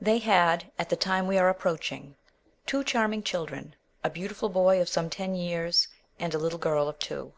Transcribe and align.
They 0.00 0.18
had, 0.18 0.70
at 0.78 0.88
the 0.88 0.94
time 0.94 1.26
we 1.26 1.36
are 1.36 1.48
approaching, 1.48 2.14
two 2.64 2.84
charming 2.84 3.24
children, 3.24 3.74
a 4.04 4.08
beautiful 4.08 4.48
boy 4.48 4.80
of 4.80 4.88
some 4.88 5.10
ten 5.10 5.34
years 5.34 5.88
and 6.16 6.32
a 6.32 6.38
little 6.38 6.60
girl 6.60 6.86
of 6.88 7.00
two. 7.00 7.32